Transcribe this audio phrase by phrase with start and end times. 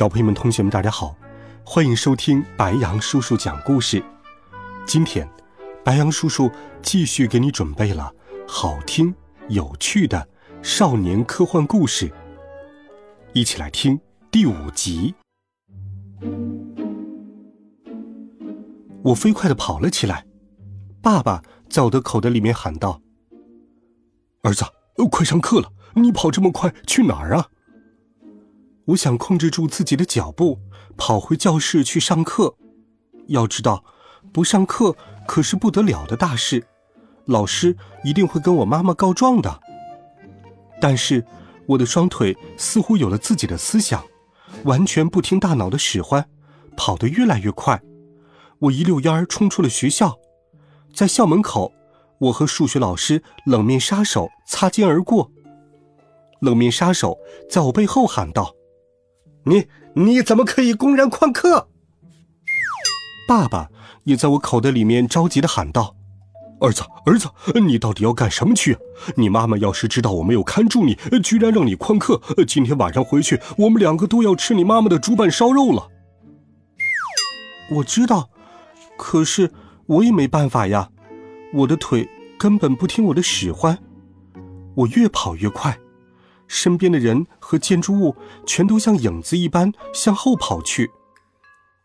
[0.00, 1.14] 小朋友们、同学们，大家好，
[1.62, 4.02] 欢迎收听白羊叔叔讲故事。
[4.86, 5.28] 今天，
[5.84, 6.50] 白羊叔叔
[6.80, 8.10] 继续给你准备了
[8.48, 9.14] 好听、
[9.50, 10.26] 有趣的
[10.62, 12.10] 少年科幻故事，
[13.34, 14.00] 一起来听
[14.30, 15.14] 第五集。
[19.02, 20.24] 我飞快的跑了起来，
[21.02, 23.02] 爸爸在我的口袋里面喊道
[24.44, 24.64] ：“儿子，
[25.10, 25.70] 快上课了！
[25.96, 27.48] 你跑这么快去哪儿啊？”
[28.90, 30.58] 我想控制住自己的脚步，
[30.96, 32.56] 跑回教室去上课。
[33.28, 33.84] 要知道，
[34.32, 34.96] 不上课
[35.28, 36.66] 可是不得了的大事，
[37.26, 39.60] 老师一定会跟我妈妈告状的。
[40.80, 41.24] 但是，
[41.66, 44.04] 我的双腿似乎有了自己的思想，
[44.64, 46.28] 完全不听大脑的使唤，
[46.76, 47.80] 跑得越来越快。
[48.58, 50.18] 我一溜烟儿冲出了学校，
[50.92, 51.72] 在校门口，
[52.18, 55.30] 我和数学老师冷面杀手擦肩而过。
[56.40, 58.56] 冷面杀手在我背后喊道。
[59.44, 61.68] 你你怎么可以公然旷课？
[63.28, 63.68] 爸爸
[64.04, 65.94] 也在我口袋里面着急的喊道
[66.60, 67.28] ：“儿子，儿子，
[67.60, 68.76] 你到底要干什么去？
[69.16, 75.88] 你妈妈要是知道我没有看住你，居然让你旷课，今天晚上回去，我们两个都要吃你妈妈的猪板烧肉了。”
[77.70, 78.28] 我知道，
[78.98, 79.52] 可是
[79.86, 80.90] 我也没办法呀，
[81.54, 83.78] 我的腿根本不听我的使唤，
[84.74, 85.78] 我越跑越快。
[86.50, 90.90] 身边的人和建筑物全都像影子一般向后跑去。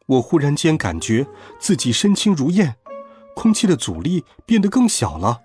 [0.08, 1.28] 我忽然间感觉
[1.60, 2.76] 自己身轻如燕，
[3.36, 5.42] 空气的阻力变得更小了。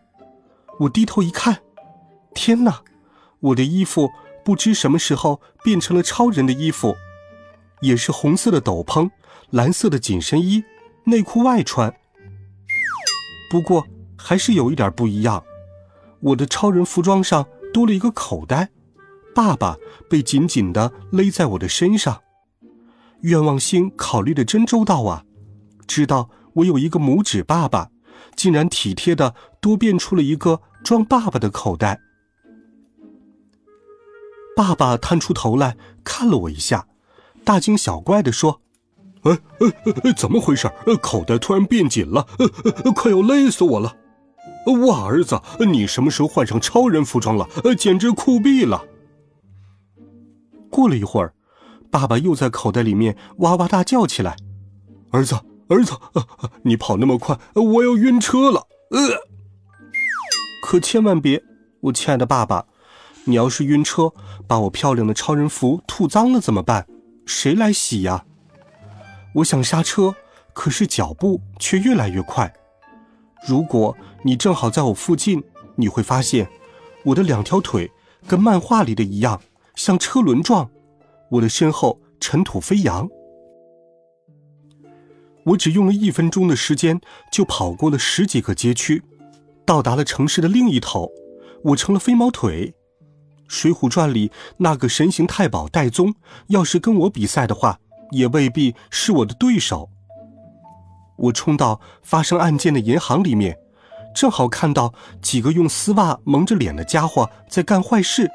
[0.81, 1.61] 我低头一看，
[2.35, 2.83] 天哪！
[3.41, 4.09] 我的衣服
[4.43, 6.97] 不知什么时候变成了超人的衣服，
[7.83, 9.11] 也是红色的斗篷、
[9.51, 10.65] 蓝色的紧身衣、
[11.05, 11.95] 内裤外穿。
[13.51, 13.87] 不过
[14.17, 15.45] 还是有一点不一样，
[16.21, 18.71] 我的超人服装上多了一个口袋。
[19.35, 19.77] 爸爸
[20.09, 22.21] 被紧紧的勒在我的身上，
[23.23, 25.25] 愿望星考虑的真周到啊！
[25.87, 27.91] 知道我有一个拇指爸爸，
[28.37, 32.01] 竟然体贴的多变出了一个装爸爸的口袋。
[34.57, 36.87] 爸爸探出头来看了我一下，
[37.45, 38.61] 大惊小怪的说
[39.23, 40.71] ：“哎哎哎，怎么回事？
[41.01, 42.27] 口袋突然变紧了，
[42.95, 43.97] 快要勒死我了！
[44.87, 47.49] 哇，儿子，你什么时候换上超人服装了？
[47.65, 48.85] 呃简直酷毙了！”
[50.71, 51.35] 过了一会儿，
[51.91, 54.37] 爸爸又在口袋里面哇哇大叫起来
[55.11, 55.35] ：“儿子，
[55.69, 56.25] 儿子，啊
[56.63, 58.99] 你跑那么快，我要晕车了！”呃，
[60.63, 61.43] 可千万别，
[61.81, 62.67] 我亲爱的爸爸，
[63.25, 64.13] 你要是晕车，
[64.47, 66.87] 把我漂亮的超人服吐脏了怎么办？
[67.27, 68.25] 谁来洗呀？
[69.37, 70.15] 我想刹车，
[70.53, 72.53] 可是脚步却越来越快。
[73.47, 75.43] 如果你正好在我附近，
[75.77, 76.51] 你会发现，
[77.05, 77.91] 我的两条腿
[78.27, 79.41] 跟漫画里的一样。
[79.81, 80.71] 像车轮状，
[81.31, 83.09] 我的身后尘土飞扬。
[85.47, 87.01] 我只用了一分钟的时间，
[87.33, 89.03] 就跑过了十几个街区，
[89.65, 91.11] 到达了城市的另一头。
[91.65, 92.69] 我成了飞毛腿。
[93.49, 96.15] 《水浒传》里那个神行太保戴宗，
[96.49, 97.79] 要是跟我比赛的话，
[98.11, 99.89] 也未必是我的对手。
[101.17, 103.57] 我冲到发生案件的银行里面，
[104.15, 104.93] 正好看到
[105.23, 108.31] 几个用丝袜蒙着脸的家伙在干坏事。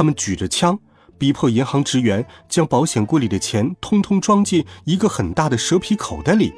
[0.00, 0.78] 他们举着枪，
[1.18, 6.54] 逼迫银行职员将保险柜里的钱通通装进一个很大的蛇皮口袋里。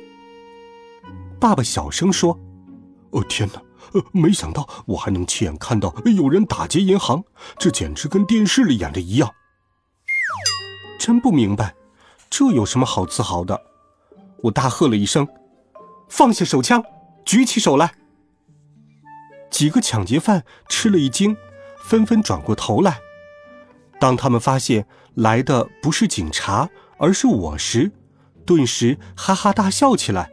[1.41, 2.39] 爸爸小声说
[3.11, 3.61] ：“哦天哪，
[4.13, 7.25] 没想到我还能亲眼看到有人打劫银行，
[7.59, 9.29] 这简直跟电视里演的一样。”
[10.97, 11.75] 真不明白，
[12.31, 13.61] 这有什么好自豪的？
[14.43, 15.27] 我大喝了一声
[16.09, 16.81] ：“放下手枪，
[17.25, 17.95] 举起手来！”
[19.51, 21.37] 几个抢劫犯吃了一惊，
[21.83, 23.01] 纷纷转过头来。
[24.03, 24.85] 当他们发现
[25.15, 26.69] 来的不是警察，
[26.99, 27.93] 而是我时，
[28.45, 30.33] 顿时哈哈大笑起来。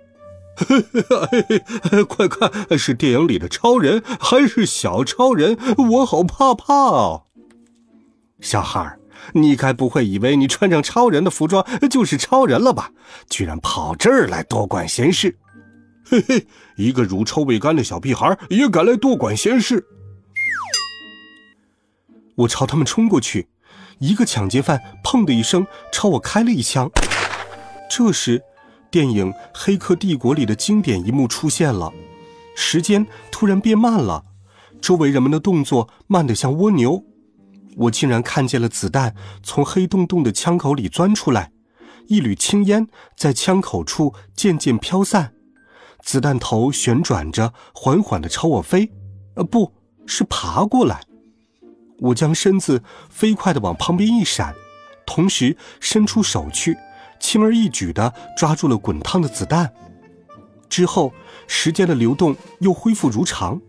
[2.10, 5.56] 快看，是电影里的超人，还是小超人？
[5.92, 7.28] 我好怕怕哦！
[8.42, 9.00] 小孩儿，
[9.34, 12.92] 你该不会以为你穿上超人的服装就是超人了吧？
[13.30, 15.38] 居然跑这儿来多管闲事！
[16.06, 19.86] 嘿嘿，一个乳臭未干的小屁孩也敢来多管闲事！
[22.38, 23.48] 我朝他们冲过去。
[24.00, 26.90] 一个抢劫犯“砰”的一声朝我开了一枪，
[27.90, 28.42] 这时，
[28.90, 31.92] 电影《黑客帝国》里的经典一幕出现了，
[32.56, 34.24] 时间突然变慢了，
[34.82, 37.04] 周围人们的动作慢得像蜗牛。
[37.76, 41.52] 我竟然看见了子弹从黑洞洞的枪口里钻出来，
[42.08, 45.34] 一缕青烟在枪口处渐渐飘散，
[46.02, 48.92] 子弹头旋转着，缓缓地朝我飞，
[49.36, 49.74] 呃，不
[50.06, 51.02] 是爬过来。
[52.00, 54.56] 我将身子飞快地往旁边一闪，
[55.06, 56.78] 同时伸出手去。
[57.20, 59.74] 轻而易举地抓住了滚烫的子弹，
[60.70, 61.12] 之后
[61.48, 63.60] 时间的流动又恢复如常。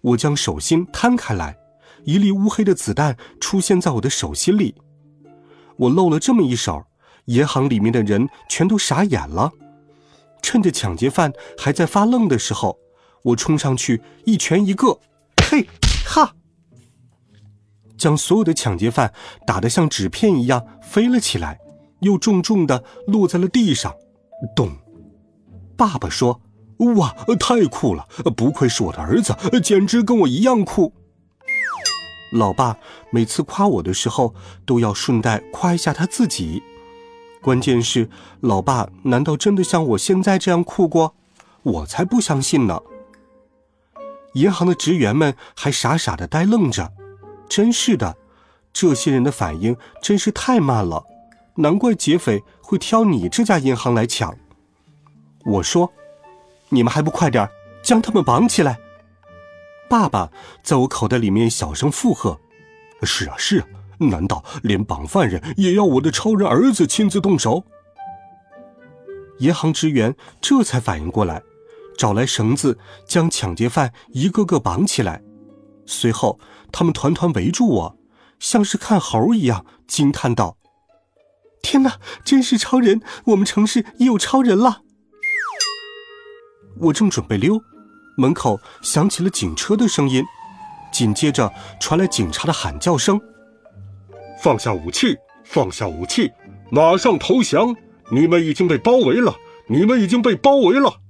[0.00, 1.56] 我将手心摊开来，
[2.04, 4.76] 一粒乌黑的子弹出现在我的手心里。
[5.76, 6.84] 我露了这么一手，
[7.24, 9.50] 银行里面的人全都傻眼了。
[10.40, 12.78] 趁着抢劫犯还在发愣的时候，
[13.24, 15.00] 我冲上去一拳一个，
[15.50, 15.66] 嘿
[16.06, 16.36] 哈，
[17.96, 19.12] 将所有的抢劫犯
[19.46, 21.58] 打得像纸片一样飞了起来。
[22.00, 23.94] 又重重的落在了地上，
[24.54, 24.70] 咚！
[25.78, 26.42] 爸爸说
[26.96, 28.06] ：“哇，太酷了！
[28.36, 30.92] 不愧是我的儿子，简直跟我一样酷。”
[32.32, 32.76] 老爸
[33.10, 34.34] 每次夸我的时候，
[34.66, 36.62] 都要顺带夸一下他自己。
[37.40, 38.10] 关键是，
[38.40, 41.14] 老爸难道真的像我现在这样酷过？
[41.62, 42.82] 我才不相信呢！
[44.34, 46.92] 银行的职员们还傻傻的呆愣着，
[47.48, 48.16] 真是的，
[48.72, 51.04] 这些人的反应真是太慢了。
[51.56, 54.36] 难怪劫匪会挑你这家银行来抢。
[55.44, 55.92] 我说
[56.68, 57.48] ：“你们还不快点
[57.82, 58.78] 将他们绑起来！”
[59.88, 60.30] 爸爸
[60.62, 62.38] 在我口袋里面小声附和
[63.02, 63.66] ：“是啊，是啊，
[63.98, 67.64] 难道连绑犯人也要我的超人儿子亲自动手？”
[69.38, 71.42] 银行职员这才反应过来，
[71.96, 75.22] 找来绳子将抢劫犯一个个绑起来。
[75.86, 76.38] 随后，
[76.72, 77.98] 他们团团围住我，
[78.38, 80.56] 像是看猴一样，惊叹道。
[81.62, 83.00] 天哪，真是超人！
[83.26, 84.82] 我们城市也有超人了。
[86.78, 87.60] 我正准备溜，
[88.16, 90.24] 门口响起了警车的声音，
[90.92, 93.20] 紧接着传来警察的喊叫声
[94.40, 96.30] ：“放下武器，放下武器，
[96.70, 97.74] 马上投降！
[98.12, 99.34] 你们已经被包围了，
[99.68, 101.00] 你们已经被包围了。”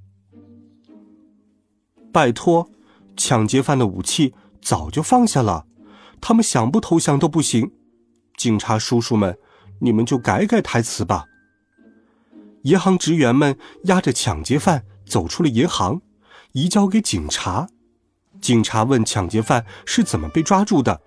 [2.12, 2.70] 拜托，
[3.17, 4.32] 抢劫犯的武器
[4.67, 5.65] 早就放下了，
[6.21, 7.71] 他们想不投降都不行。
[8.37, 9.39] 警察叔叔们。
[9.81, 11.27] 你们就改改台词吧。
[12.63, 16.01] 银行职员们押着抢劫犯走出了银行，
[16.53, 17.69] 移交给警察。
[18.41, 21.03] 警察问抢劫犯是怎么被抓住的。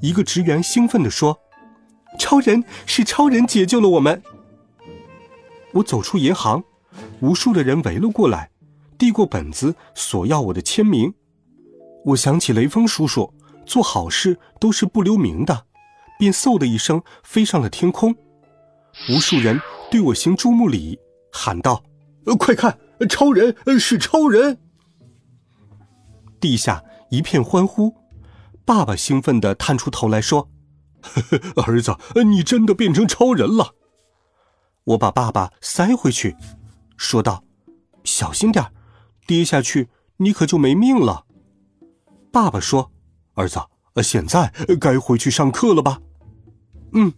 [0.00, 1.38] 一个职员兴奋地说
[2.18, 4.20] ：“超人是超人解救了我们。”
[5.74, 6.64] 我走出银行，
[7.20, 8.50] 无数的人围了过来，
[8.98, 11.14] 递过本子索要我的签名。
[12.04, 13.32] 我想起雷锋叔叔
[13.66, 15.66] 做好事都是不留名的。
[16.18, 18.14] 便嗖的一声飞上了天空，
[19.08, 19.58] 无数人
[19.90, 20.98] 对我行注目礼，
[21.32, 21.82] 喊道
[22.26, 24.58] ：“呃，快看，超人是超人！”
[26.38, 27.94] 地下一片欢呼。
[28.66, 30.50] 爸爸兴奋地探出头来说
[31.00, 33.74] ：“呵呵，儿子，你真的变成超人了！”
[34.84, 36.36] 我把爸爸塞回去，
[36.98, 37.44] 说道
[38.04, 38.70] ：“小心点
[39.26, 39.88] 跌下去
[40.18, 41.24] 你可就没命了。”
[42.32, 42.92] 爸爸说
[43.34, 43.60] ：“儿子，
[44.02, 46.00] 现在该回去上课了吧？”
[46.92, 47.12] 嗯，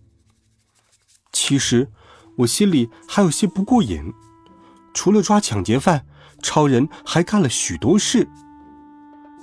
[1.32, 1.90] 其实
[2.38, 4.12] 我心里还有些不过瘾。
[4.94, 6.06] 除了抓抢劫犯，
[6.42, 8.28] 超人还干了许多事。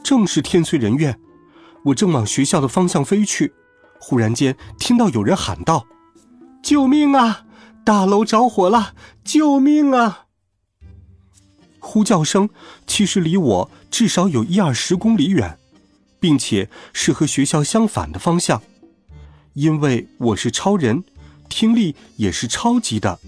[0.03, 1.19] 正是天随人愿，
[1.85, 3.53] 我正往学校的方向飞去，
[3.99, 5.85] 忽然间听到有人喊道
[6.63, 7.45] ：“救命啊！
[7.83, 8.93] 大楼着火了！
[9.23, 10.25] 救命啊！”
[11.79, 12.49] 呼叫声
[12.85, 15.58] 其实离我至少有一二十公里远，
[16.19, 18.61] 并且是和学校相反的方向。
[19.53, 21.03] 因为我是超人，
[21.49, 23.19] 听力也是超级的，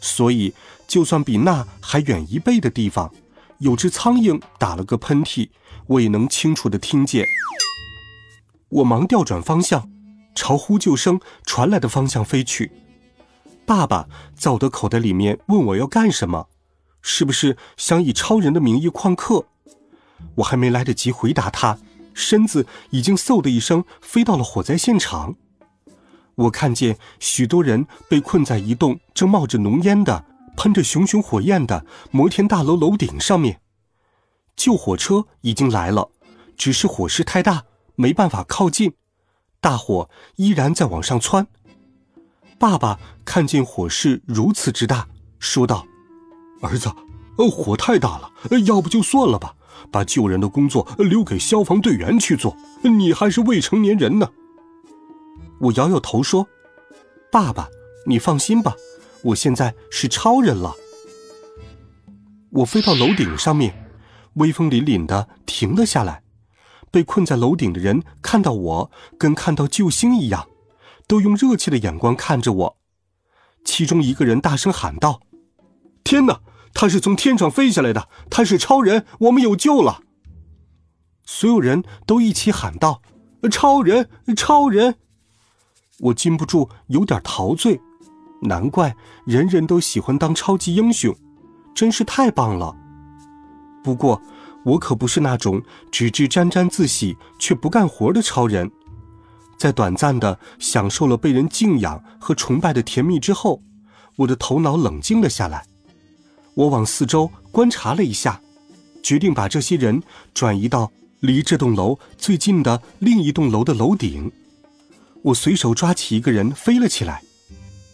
[0.00, 0.54] 所以
[0.88, 3.12] 就算比那还远一倍的地方，
[3.58, 5.50] 有只苍蝇打了个喷嚏，
[5.86, 7.26] 我也能清楚的听见。
[8.68, 9.88] 我忙调转方向，
[10.34, 12.72] 朝呼救声传来的方向飞去。
[13.64, 16.48] 爸爸在我的口袋里面问我要干什么，
[17.02, 19.46] 是不是想以超人的名义旷课？
[20.36, 21.78] 我还没来得及回答他，
[22.16, 25.36] 身子已经嗖的一声飞到了火灾现场。
[26.34, 30.24] 我看见许多人被困在一栋正冒着浓烟的、
[30.56, 33.60] 喷着熊熊火焰的摩天大楼楼顶上面。
[34.56, 36.10] 救火车已经来了，
[36.56, 38.94] 只是火势太大，没办法靠近。
[39.60, 41.46] 大火依然在往上窜。
[42.58, 45.08] 爸爸看见火势如此之大，
[45.38, 45.86] 说道
[46.62, 46.90] ：“儿子，
[47.36, 48.32] 呃火太大了，
[48.64, 49.54] 要不就算了吧，
[49.90, 52.56] 把救人的工作留给消防队员去做。
[52.82, 54.30] 你还是未成年人呢。”
[55.60, 56.46] 我摇摇头说
[57.32, 57.68] ：“爸爸，
[58.06, 58.74] 你放心吧，
[59.22, 60.74] 我现在是超人了。
[62.50, 63.90] 我飞到楼顶上面，
[64.34, 66.22] 威风凛凛的停了下来。
[66.90, 70.48] 被困在楼顶的人看到我，跟看到救星一样，
[71.06, 72.76] 都用热切的眼光看着我。
[73.64, 75.20] 其中一个人大声喊道
[76.04, 76.40] ：“天哪！
[76.78, 80.02] 他是从天上飞下来的，他是超人，我们有救了！”
[81.24, 83.00] 所有人都一起喊道
[83.50, 84.96] ：“超人，超人！”
[86.00, 87.80] 我禁不住有点陶醉，
[88.42, 91.16] 难怪人人都喜欢当超级英雄，
[91.74, 92.76] 真是太棒了。
[93.82, 94.20] 不过，
[94.66, 98.70] 我可不是那种只知沾沾自喜却不干活的超人。
[99.56, 103.62] 在短暂的享受了被人敬仰和崇拜的甜蜜之后，
[104.16, 105.64] 我的头脑冷静了下来。
[106.56, 108.40] 我往四周观察了一下，
[109.02, 114.32] 决定把这些人转移到离这栋楼最近的另一栋楼的楼顶。
[115.22, 117.22] 我随手抓起一个人飞了起来。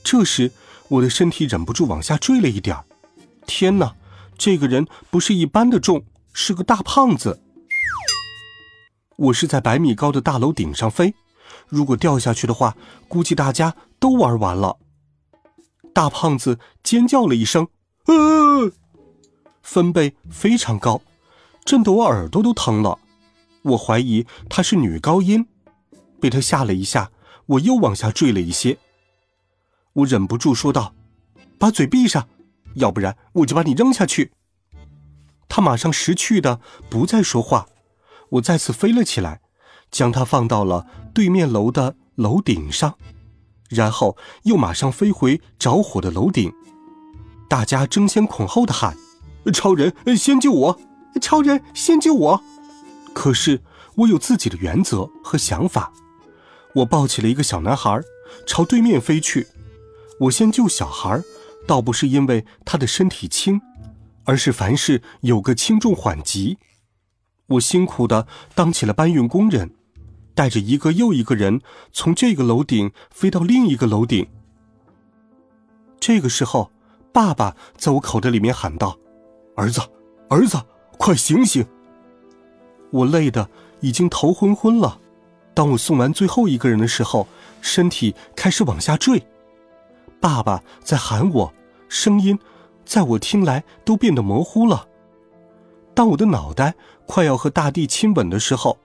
[0.05, 0.53] 这时，
[0.89, 2.85] 我的身体忍不住往下坠了一点儿。
[3.47, 3.97] 天哪，
[4.39, 6.05] 这个人不是一般的重！
[6.33, 7.43] 是个大胖子。
[9.17, 11.15] 我是在百米高的大楼顶上飞，
[11.67, 12.77] 如果掉下去的话，
[13.09, 14.79] 估计大家都玩完了。
[15.93, 17.67] 大胖子尖叫了一声，
[18.07, 18.73] 呃，
[19.63, 21.01] 分贝非常高，
[21.65, 22.99] 震得我耳朵都疼了。
[23.63, 25.47] 我怀疑她是女高音，
[26.21, 27.13] 被她吓了一下，
[27.47, 28.79] 我又往下坠了一些。
[29.93, 30.95] 我忍不住说道
[31.59, 32.29] ：“把嘴闭上，
[32.75, 34.33] 要不然我就把你扔下去。”
[35.49, 37.69] 他马上识趣的不再说话，
[38.31, 39.43] 我再次飞了起来，
[39.91, 42.97] 将他放到了对面楼的楼顶上，
[43.69, 46.53] 然后又马上飞回着火的楼顶。
[47.53, 48.97] 大家争先恐后的喊
[49.53, 50.81] ：“超人，先救我！
[51.21, 52.43] 超人，先救我！”
[53.13, 53.61] 可是
[53.97, 55.93] 我有自己的原则和想法，
[56.77, 58.01] 我抱起了一个小男孩，
[58.47, 59.49] 朝对面飞去。
[60.21, 61.21] 我先救小孩，
[61.67, 63.61] 倒不是因为他的身体轻。
[64.25, 66.57] 而是凡事有个轻重缓急，
[67.49, 69.75] 我辛苦的当起了搬运工人，
[70.35, 71.61] 带着一个又一个人
[71.93, 74.27] 从这个楼顶飞到另一个楼顶。
[76.01, 76.71] 这个时候，
[77.13, 78.99] 爸爸在我口袋里面喊道
[79.55, 79.81] ：“儿子，
[80.29, 80.59] 儿子，
[80.99, 81.65] 快醒醒！”
[82.91, 83.49] 我累得
[83.81, 84.99] 已经头昏昏了。
[85.55, 87.27] 当我送完最后一个人的时候，
[87.61, 89.23] 身体开始往下坠。
[90.21, 91.53] 爸爸在喊我，
[91.89, 92.39] 声音。
[92.85, 94.89] 在我听来，都变得模糊了。
[95.95, 96.75] 当我的脑袋
[97.07, 98.77] 快要和大地亲吻的时候，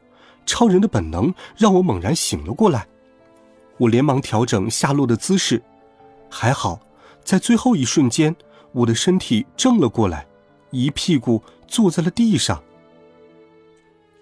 [0.45, 2.85] 超人的本能让我猛然醒了过来。
[3.77, 5.61] 我连忙调整下落的姿势，
[6.29, 6.79] 还好，
[7.27, 8.33] 在最后一瞬间，
[8.71, 10.25] 我的身体正了过来，
[10.71, 12.63] 一屁股坐在了地上。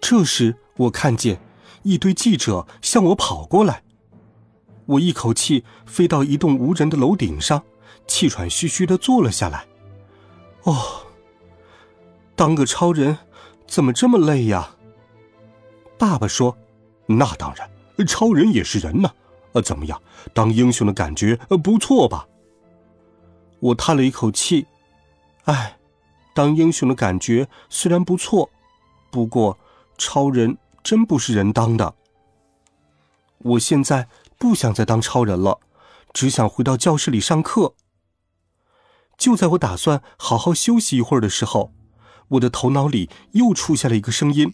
[0.02, 1.40] 这时，我看见
[1.84, 3.84] 一堆记者向我跑过来。
[4.88, 7.62] 我一口气飞到一栋无人的楼顶上。
[8.08, 9.68] 气喘吁吁的坐了下来。
[10.64, 11.04] 哦，
[12.36, 13.16] 当个超人
[13.68, 14.76] 怎么这么累呀？
[16.00, 16.58] 爸爸说
[17.06, 17.70] ：“那当然，
[18.08, 19.12] 超人也是人呢。
[19.54, 20.02] 呃，怎么样，
[20.34, 22.28] 当英雄的感觉不错吧？”
[23.66, 24.68] 我叹了一口气，
[25.46, 25.80] 唉，
[26.36, 28.52] 当英雄的感觉虽然不错，
[29.10, 29.58] 不过
[29.98, 31.96] 超人真不是人当的。
[33.40, 34.08] 我现在
[34.38, 35.60] 不想再当超人了，
[36.14, 37.74] 只想回到教室里上课。
[39.18, 41.74] 就在我打算好好休息一会儿的时候，
[42.30, 44.54] 我的头脑里又出现了一个声音：“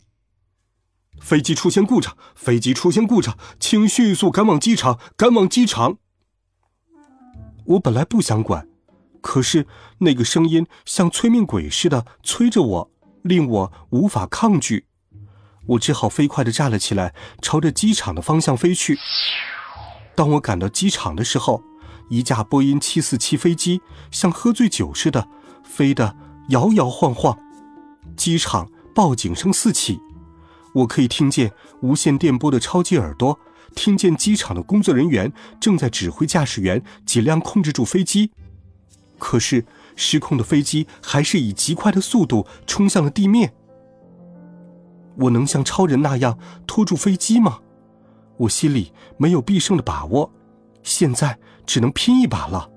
[1.19, 5.97] 飞机出现故障，飞机出现故障，请迅速赶往机场，赶往机场。”
[7.65, 8.67] 我本来不想管，
[9.21, 9.67] 可是
[9.99, 14.85] 那个声音像催命鬼似的催着我，令我无法抗拒。
[15.67, 18.97] 我只好飞快的站了起来，朝着机场的方向飞去。
[20.15, 21.63] 当我赶到机场的时候，
[22.09, 25.27] 一架波音七四七飞机像喝醉酒似的
[25.63, 26.15] 飞得
[26.49, 27.37] 摇摇晃晃，
[28.17, 30.01] 机场报警声四起，
[30.73, 33.39] 我可以听见无线电波的超级耳朵，
[33.75, 38.31] 听见机场的工作人员正在指挥驾驶员尽量控制住飞机，
[39.21, 39.63] 可是
[39.95, 43.53] 失控的飞机还是以极快的速度冲向了地面。
[45.15, 47.59] 我能像超人那样拖住飞机吗？
[48.35, 50.31] 我心里没有必胜的把握。
[50.81, 51.37] 现在
[51.67, 52.67] 只能拼一把了。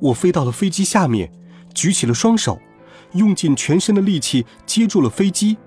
[0.00, 1.30] 我飞到了飞机下面，
[1.74, 2.58] 举起了双手，
[3.12, 5.58] 用尽全身的力气接住了飞机。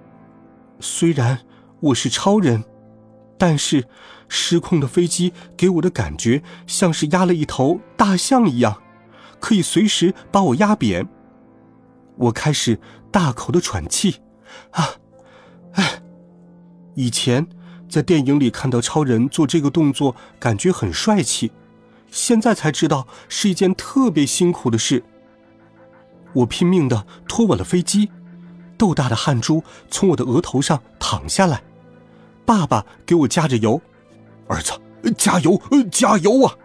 [0.79, 1.39] 虽然
[1.79, 2.63] 我是超人，
[3.37, 3.85] 但是
[4.27, 8.81] 失控的飞机给我的感觉像是压了一头大象一样，
[9.39, 11.07] 可以随时把我压扁。
[12.17, 12.79] 我开始
[13.11, 14.21] 大口的喘气，
[14.71, 14.89] 啊，
[15.73, 16.01] 哎，
[16.95, 17.47] 以前。
[17.87, 21.51] 在电影里看到超人做这个动作，感觉很帅气，
[22.09, 25.03] 现在才知道是一件特别辛苦的事。
[26.33, 28.09] 我拼命的拖稳了飞机，
[28.75, 31.63] 豆大的汗珠从我的额头上淌下来。
[32.45, 33.81] 爸爸给我加着油，
[34.47, 34.71] 儿子，
[35.17, 35.59] 加油，
[35.91, 36.55] 加油啊！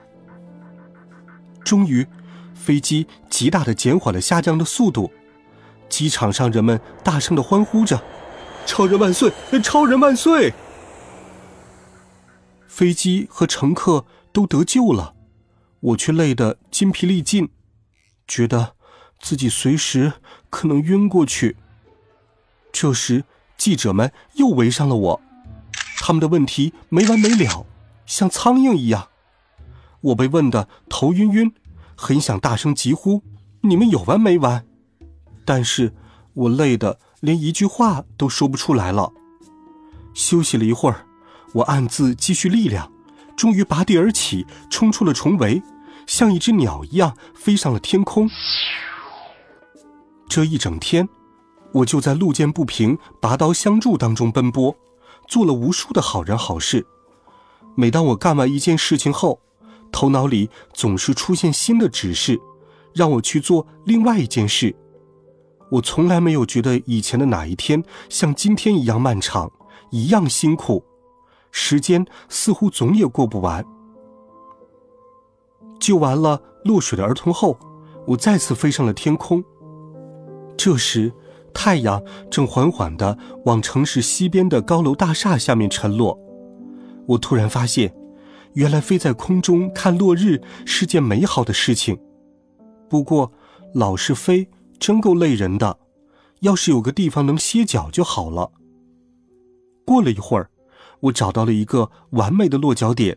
[1.64, 2.06] 终于，
[2.54, 5.10] 飞机极大的减缓了下降的速度，
[5.88, 8.02] 机场上人们大声的欢呼着
[8.66, 9.32] ：“超人万岁！
[9.62, 10.52] 超人万岁！”
[12.68, 15.14] 飞机和乘客都得救了，
[15.80, 17.50] 我却累得筋疲力尽，
[18.26, 18.74] 觉得
[19.18, 20.12] 自己随时
[20.48, 21.56] 可能晕过去。
[22.72, 23.24] 这时，
[23.56, 25.20] 记者们又围上了我，
[26.00, 27.64] 他们的问题没完没了，
[28.06, 29.08] 像苍蝇一样。
[30.00, 31.52] 我被问得头晕晕，
[31.94, 33.22] 很想大声疾呼
[33.62, 34.66] ：“你们有完没完？”
[35.44, 35.94] 但是
[36.34, 39.12] 我累得连一句话都说不出来了。
[40.14, 41.06] 休息了一会儿。
[41.52, 42.92] 我暗自积蓄力量，
[43.36, 45.60] 终于拔地而起，冲出了重围，
[46.06, 48.30] 像一只鸟一样飞上了天空。
[50.28, 51.08] 这一整天，
[51.72, 54.72] 我就在路见不平、拔刀相助当中奔波，
[55.30, 56.84] 做了无数的好人好事。
[57.76, 59.40] 每当我干完一件事情后，
[59.92, 62.40] 头脑里总是出现新的指示，
[62.92, 64.74] 让我去做另外一件事。
[65.70, 69.48] 我从来没有觉得以前的哪一天像今天一样漫长，
[69.92, 70.84] 一样辛苦。
[71.52, 73.64] 时间似乎总也过不完。
[75.78, 77.56] 救完了落水的儿童后，
[78.04, 79.44] 我再次飞上了天空。
[80.56, 81.12] 这时，
[81.50, 86.18] 太阳正缓缓的往城市西边的高楼大厦下面沉落。
[87.06, 87.94] 我突然发现，
[88.54, 91.98] 原来飞在空中看落日是件美好的事情。
[92.88, 93.32] 不过，
[93.74, 95.78] 老是飞真够累人的，
[96.40, 98.52] 要是有个地方能歇脚就好了。
[99.84, 100.50] 过了一会儿。
[101.04, 103.16] 我找到了一个完美的落脚点，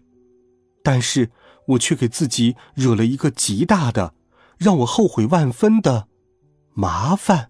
[0.81, 1.31] 但是
[1.67, 4.13] 我却给自己惹了一个极大的、
[4.57, 6.07] 让我后悔万分的
[6.73, 7.49] 麻烦。